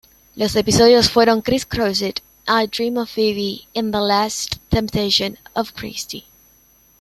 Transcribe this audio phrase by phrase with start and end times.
[0.35, 3.39] Los episodios fueron "Chris-Crossed", "I Dream of Phoebe"
[3.71, 6.25] y "The Last Temptation of Christy".